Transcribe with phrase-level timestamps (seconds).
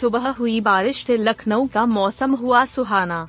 [0.00, 3.26] सुबह हुई बारिश से लखनऊ का मौसम हुआ सुहाना।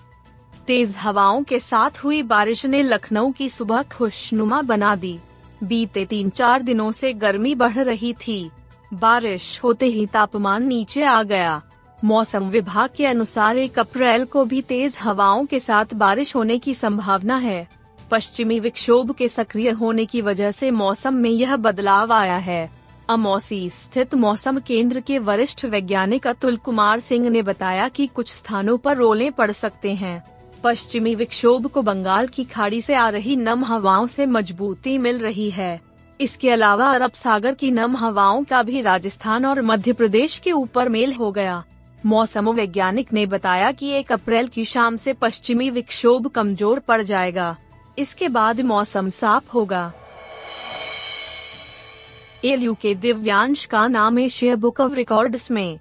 [0.67, 5.17] तेज हवाओं के साथ हुई बारिश ने लखनऊ की सुबह खुशनुमा बना दी।
[5.63, 8.49] बीते तीन चार दिनों से गर्मी बढ़ रही थी।
[8.93, 11.61] बारिश होते ही तापमान नीचे आ गया।
[12.03, 16.73] मौसम विभाग के अनुसार एक अप्रैल को भी तेज हवाओं के साथ बारिश होने की
[16.73, 17.67] संभावना है।
[18.11, 22.78] पश्चिमी विक्षोभ के सक्रिय होने की वजह से मौसम में यह बदलाव आया है।
[23.09, 28.77] अमौसी स्थित मौसम केंद्र के वरिष्ठ वैज्ञानिक अतुल कुमार सिंह ने बताया कि कुछ स्थानों
[28.77, 30.21] पर रोले पड़ सकते हैं।
[30.63, 35.49] पश्चिमी विक्षोभ को बंगाल की खाड़ी से आ रही नम हवाओं से मजबूती मिल रही
[35.49, 35.79] है।
[36.19, 40.89] इसके अलावा अरब सागर की नम हवाओं का भी राजस्थान और मध्य प्रदेश के ऊपर
[40.89, 41.63] मेल हो गया।
[42.05, 47.55] मौसम वैज्ञानिक ने बताया कि एक अप्रैल की शाम से पश्चिमी विक्षोभ कमज़ोर पड़ जाएगा।
[47.99, 49.91] इसके बाद मौसम साफ़ होगा।
[52.45, 55.79] एलयू के दिव्यांश का नाम एशिया बुक ऑफ़ रिकॉर्ड्स में।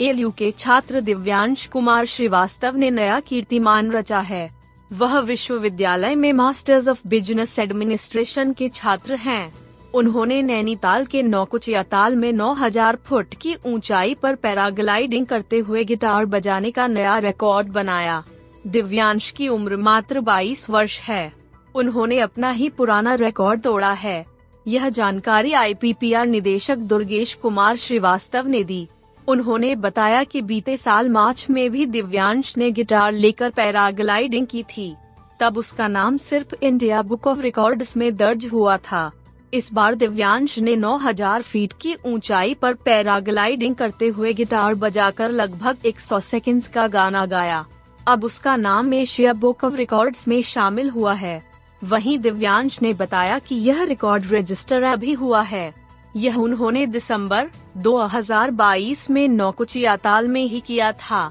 [0.00, 4.50] एलयू के छात्र दिव्यांश कुमार श्रीवास्तव ने नया कीर्तिमान रचा है।
[4.92, 9.54] वह विश्वविद्यालय में मास्टर्स ऑफ़ बिज़नेस एडमिनिस्ट्रेशन के छात्र हैं।
[9.94, 16.24] उन्होंने नैनीताल के नौकुचिया ताल में 9000 फुट की ऊंचाई पर पैराग्लाइडिंग करते हुए गिटार
[16.24, 18.22] बजाने का नया रिकॉर्ड बनाया।
[18.66, 21.32] दिव्यांश की उम्र मात्र 22 वर्ष है।
[21.74, 24.33] उन्होंने अपना ही पुराना रिकॉर्ड तोड़ा है।
[24.66, 28.88] यह जानकारी आईपीपीआर निदेशक दुर्गेश कुमार श्रीवास्तव ने दी।
[29.28, 34.96] उन्होंने बताया कि बीते साल मार्च में भी दिव्यांश ने गिटार लेकर पैराग्लाइडिंग की थी।
[35.40, 39.12] तब उसका नाम सिर्फ़ इंडिया बुक ऑफ़ रिकॉर्ड्स में दर्ज हुआ था।
[39.54, 45.76] इस बार दिव्यांश ने 9000 फीट की ऊंचाई पर पैराग्लाइडिंग करते हुए गिटार बजाकर लगभग
[45.84, 47.66] 100 सेकंड्स का गाना गाया।
[48.08, 51.53] अब उसका नाम एशिया बुक ऑफ़ रिकॉर्ड्स में शामिल हुआ है।
[51.84, 55.74] वहीं दिव्यांश ने बताया कि यह रिकॉर्ड रजिस्टर अभी हुआ है।
[56.16, 61.30] यह उन्होंने दिसंबर 2022 में नौकुचिया ताल में ही किया था।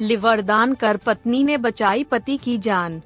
[0.00, 3.02] लिवर दान कर पत्नी ने बचाई पति की जान।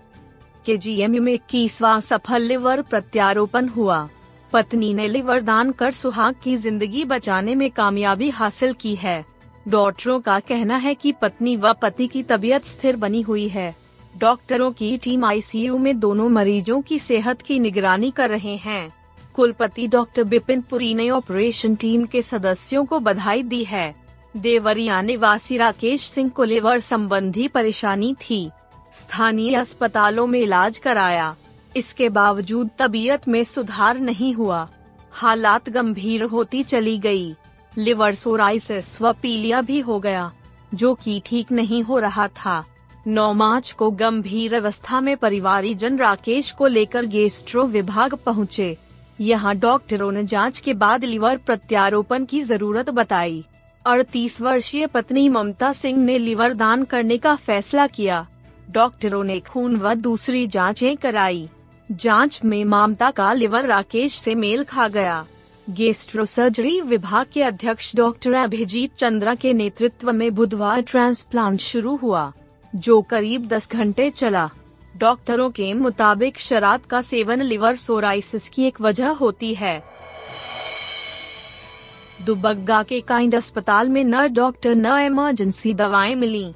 [0.67, 4.09] के जीएमयू में इक्कीसवा सफल लिवर प्रत्यारोपण हुआ।
[4.53, 9.25] पत्नी ने लिवर दान कर सुहाग की ज़िंदगी बचाने में कामयाबी हासिल की है।
[9.69, 13.80] डॉक्टरों का कहना है कि पत्नी व पति की तबीयत स्थिर बनी हुई है।
[14.19, 18.93] डॉक्टरों की टीम आईसीयू में दोनों मरीजों की सेहत की निगरानी कर रहे हैं।
[19.35, 23.95] कुलपति डॉक्टर बिपिन पुरी ने ऑपरेशन टीम के सदस्यों को बधाई दी है।
[24.37, 28.51] देवरिया निवासी राकेश सिंह को लिवर संबंधी परेशानी थी।
[28.93, 31.35] स्थानीय अस्पतालों में इलाज कराया।
[31.77, 34.69] इसके बावजूद तबीयत में सुधार नहीं हुआ।
[35.13, 37.35] हालात गंभीर होती चली गई।
[37.79, 40.33] लिवर सोराइसिस व पीलिया भी हो गया,
[40.75, 42.65] जो कि ठीक नहीं हो रहा था।
[43.07, 48.77] 9 मार्च को गंभीर अवस्था में परिवारीजन राकेश को लेकर गेस्ट्रो विभाग पहुँचे।
[49.21, 53.45] यहाँ डॉक्टरों ने जाँच के बाद लिवर प्रत्यारोपण की ज़रूरत बताई।
[53.87, 58.27] अड़तीस वर्षीय पत्नी ममता सिंह ने लिवर दान करने का फैसला किया।
[58.71, 61.49] डॉक्टरों ने खून व दूसरी जांचें कराई।
[61.91, 65.25] जाँच में ममता का लिवर राकेश से मेल खा गया।
[65.71, 72.33] गेस्ट्रो सर्जरी विभाग के अध्यक्ष डॉक्टर अभिजीत चंद्रा के नेतृत्व में बुधवार ट्रांसप्लांट शुरू हुआ।
[72.75, 74.49] जो करीब 10 घंटे चला।
[74.97, 79.83] डॉक्टरों के मुताबिक शराब का सेवन लिवर सोराइसिस की एक वजह होती है।
[82.25, 86.53] दुबग्गा के काइंड अस्पताल में न डॉक्टर न इमरजेंसी दवाएँ मिली।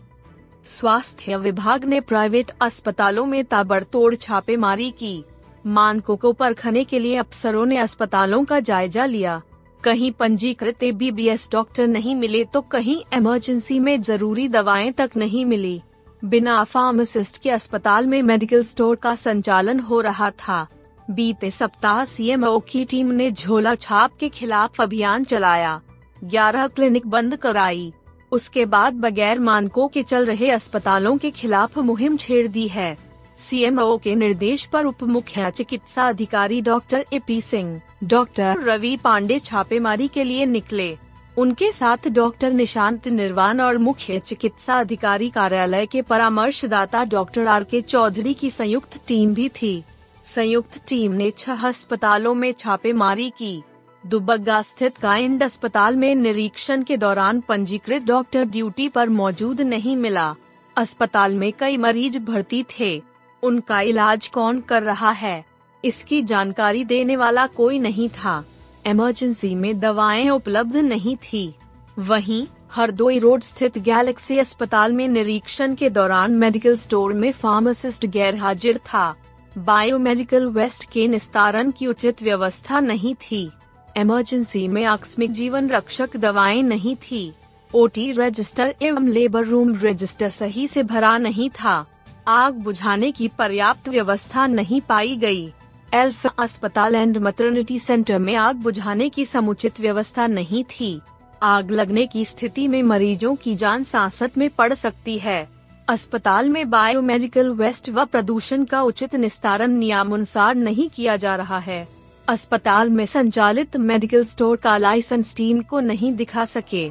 [0.67, 5.25] स्वास्थ्य विभाग ने प्राइवेट अस्पतालों में ताबड़तोड़ छापेमारी की।
[5.67, 9.41] मानकों को परखने के लिए अफसरों ने अस्पतालों का जायजा लिया।
[9.85, 15.81] कहीं पंजीकृत बीबीएस डॉक्टर नहीं मिले तो कहीं इमरजेंसी में ज़रूरी दवाएँ तक नहीं मिली।
[16.25, 20.67] बिना फार्मासिस्ट के अस्पताल में मेडिकल स्टोर का संचालन हो रहा था।
[21.11, 25.81] बीते सप्ताह सीएमओ की टीम ने झोला छाप के खिलाफ अभियान चलाया।
[26.25, 27.93] 11 क्लिनिक बंद कराई।
[28.32, 32.97] उसके बाद बगैर मानकों के चल रहे अस्पतालों के खिलाफ मुहिम छेड़ दी है।
[33.38, 39.38] सीएमओ के निर्देश पर उप मुख्य चिकित्सा अधिकारी doctor A P Singh, doctor Ravi Pandey
[39.38, 40.97] छापेमारी के लिए निकले।
[41.37, 47.81] उनके साथ डॉक्टर निशांत निर्वाण और मुख्य चिकित्सा अधिकारी कार्यालय के परामर्शदाता डॉक्टर आर के
[47.81, 49.83] चौधरी की संयुक्त टीम भी थी।
[50.27, 53.63] संयुक्त टीम ने छह अस्पतालों में छापेमारी की।
[54.07, 60.35] दुबग्गा स्थित काइंड अस्पताल में निरीक्षण के दौरान पंजीकृत डॉक्टर ड्यूटी पर मौजूद नहीं मिला।
[60.77, 63.03] अस्पताल में कई मरीज़ भर्ती थे।
[63.43, 65.45] उनका इलाज कौन कर रहा है?
[65.85, 68.45] इसकी जानकारी देने वाला कोई नहीं था।
[68.87, 71.55] इमरजेंसी में दवाएँ उपलब्ध नहीं थी।
[71.99, 78.37] वहीं, हरदोई रोड स्थित गैलेक्सी अस्पताल में निरीक्षण के दौरान मेडिकल स्टोर में फार्मासिस्ट गैर
[78.37, 79.15] हाजिर था।
[79.59, 83.51] बायोमेडिकल वेस्ट के निस्तारण की उचित व्यवस्था नहीं थी।
[83.97, 87.33] इमरजेंसी में आकस्मिक जीवन रक्षक दवाएँ नहीं थी।
[87.75, 91.85] ओटी रजिस्टर एवं लेबर रूम रजिस्टर सही से भरा नहीं था।
[92.29, 95.53] आग बुझाने की पर्याप्त व्यवस्था नहीं पाई गई।
[95.94, 101.00] एल्फ अस्पताल एंड मटर्निटी सेंटर में आग बुझाने की समुचित व्यवस्था नहीं थी।
[101.43, 105.49] आग लगने की स्थिति में मरीजों की जान सांसत में पड़ सकती है।
[105.88, 111.88] अस्पताल में बायोमेडिकल वेस्ट व प्रदूषण का उचित निस्तारण नियमानुसार नहीं किया जा रहा है।
[112.29, 116.90] अस्पताल में संचालित मेडिकल स्टोर का लाइसेंस टीम को नहीं दिखा सके।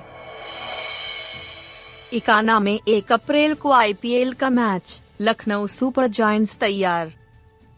[2.13, 7.13] इकाना में एक अप्रैल को आईपीएल का मैच लखनऊ सुपर जॉइंट्स तैयार।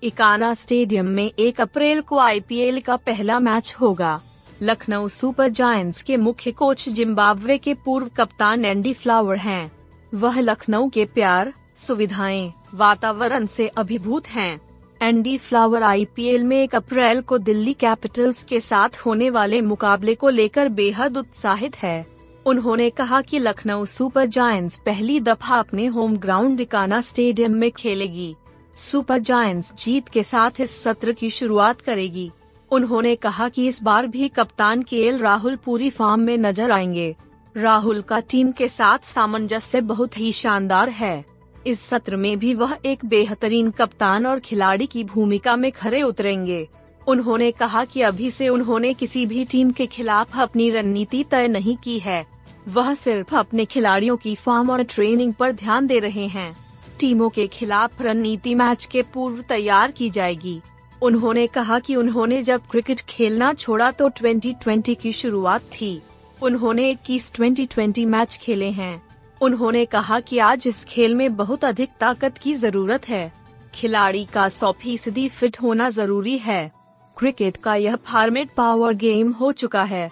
[0.06, 4.19] इकाना स्टेडियम में एक अप्रैल को आईपीएल का पहला मैच होगा
[4.63, 9.72] लखनऊ सुपर जायंट्स के मुख्य कोच जिम्बाब्वे के पूर्व कप्तान एंडी फ्लावर हैं।
[10.13, 11.54] वह लखनऊ के प्यार,
[11.88, 14.60] सुविधाएँ, वातावरण से अभिभूत हैं।
[15.02, 20.30] एंडी फ्लावर आईपीएल में एक अप्रैल को दिल्ली कैपिटल्स के साथ होने वाले मुकाबले को
[20.30, 22.06] लेकर बेहद उत्साहित है
[22.46, 28.36] उन्होंने कहा कि लखनऊ सुपर जायंट्स पहली दफ़ा अपने होम ग्राउंड इकाना स्टेडियम में खेलेगी
[28.75, 32.31] सुपर जायंट्स जीत के साथ इस सत्र की शुरुआत करेगी।
[32.72, 37.16] उन्होंने कहा कि इस बार भी कप्तान के राहुल पूरी फॉर्म में नज़र आएँगे।
[37.57, 41.25] राहुल का टीम के साथ सामंजस्य बहुत ही शानदार है।
[41.68, 46.68] इस सत्र में भी वह एक बेहतरीन कप्तान और खिलाड़ी की भूमिका में खड़े उतरेंगे।
[47.07, 51.78] उन्होंने कहा कि अभी से उन्होंने किसी भी टीम के खिलाफ अपनी रणनीति तय नहीं
[51.78, 52.25] की है।
[52.68, 56.65] वह सिर्फ़ अपने खिलाड़ियों की फॉर्म और ट्रेनिंग पर ध्यान दे रहे हैं।
[57.00, 60.62] टीमों के खिलाफ रणनीति मैच के पूर्व तैयार की जाएगी।
[61.01, 66.01] उन्होंने कहा कि उन्होंने जब क्रिकेट खेलना छोड़ा तो 2020 की शुरुआत थी।
[66.42, 69.01] उन्होंने इक्कीस ट्वेंटी ट्वेंटी मैच खेले हैं।
[69.42, 73.31] उन्होंने कहा कि आज इस खेल में बहुत अधिक ताकत की ज़रूरत है।
[73.74, 76.71] खिलाड़ी का सौ फ़ीसदी फिट होना ज़रूरी है।
[77.18, 80.12] क्रिकेट का यह फॉर्मेट पावर गेम हो चुका है।